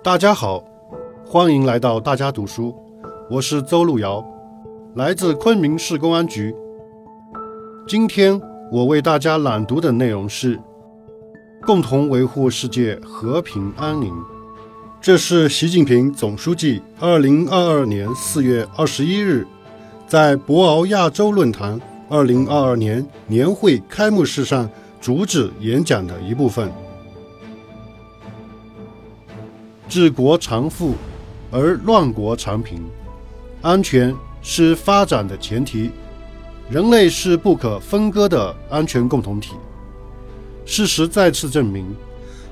[0.00, 0.62] 大家好，
[1.26, 2.72] 欢迎来到大家读书，
[3.28, 4.24] 我是邹路遥，
[4.94, 6.54] 来自昆明市公安局。
[7.86, 8.40] 今天
[8.70, 10.58] 我为大家朗读的内容是：
[11.62, 14.14] 共同维护世界和平安宁。
[15.00, 19.44] 这是习近平总书记二零二二年四月二十一日
[20.06, 21.78] 在博鳌亚洲论坛
[22.08, 24.70] 二零二二年年会开幕式上
[25.00, 26.70] 主旨演讲的一部分。
[29.88, 30.94] 治国常富，
[31.50, 32.84] 而乱国常平。
[33.62, 35.90] 安全是发展的前提，
[36.70, 39.54] 人类是不可分割的安全共同体。
[40.66, 41.96] 事实再次证明，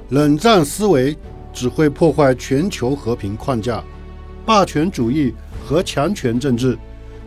[0.09, 1.16] 冷战思维
[1.52, 3.84] 只会破坏全球和平框架，
[4.46, 5.34] 霸权主义
[5.64, 6.76] 和强权政治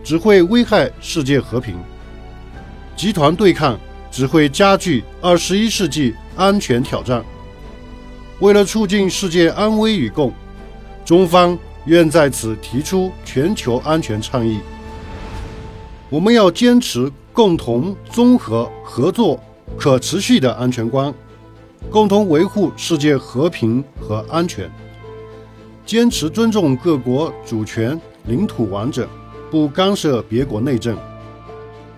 [0.04, 1.76] 只会危害世界和平，
[2.98, 3.80] 集团对抗
[4.12, 7.24] 只会加剧二十一世纪安全挑战。
[8.40, 10.32] 为了促进世界安危与共，
[11.04, 14.60] 中方愿在此提出全球安全倡议。
[16.10, 19.38] 我们要坚持共同、综合、合作、
[19.78, 21.14] 可持续的安全观，
[21.90, 24.72] 共同维护世界和平和安全。
[25.86, 29.06] 坚持尊重各国主权、领土完整，
[29.52, 30.98] 不干涉别国内政，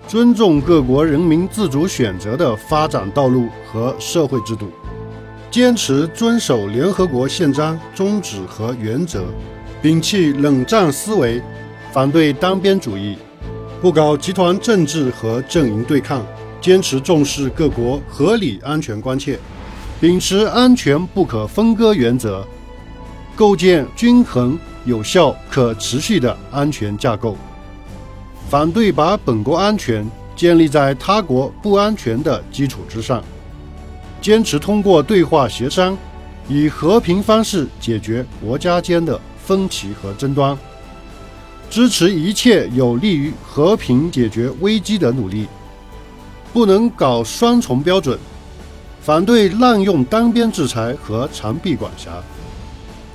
[0.07, 4.71] 尊重各国人民自主选择的发展道路和社会制度。
[5.51, 9.25] 坚持遵守联合国宪章宗旨和原则，
[9.83, 11.41] 摒弃冷战思维，
[11.91, 13.17] 反对单边主义，
[13.81, 16.25] 不搞集团政治和阵营对抗，
[16.61, 19.37] 坚持重视各国合理安全关切，
[19.99, 22.47] 秉持安全不可分割原则，
[23.35, 27.35] 构建均衡、有效、可持续的安全架构，
[28.49, 33.21] 反对把本国安全建立在他国不安全的基础之上。
[34.21, 35.97] 坚持通过对话协商，
[36.47, 40.55] 以和平方式解决国家间的分歧和争端，
[41.71, 45.47] 支持一切有利于和平解决危机的努力，
[46.53, 48.15] 不能搞双重标准，
[49.01, 52.11] 反对滥用单边制裁和长臂管辖，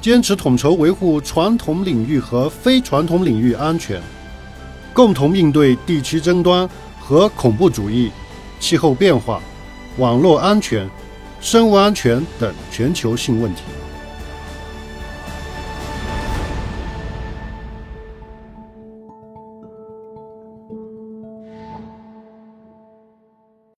[0.00, 4.02] 坚持统筹维护传统领域和非传统领域安全，
[4.92, 6.68] 共同应对地区争端
[6.98, 8.10] 和恐怖主义、
[8.58, 9.40] 气候变化。
[9.98, 10.88] 网络安全、
[11.40, 13.62] 生物安全等全球性问题。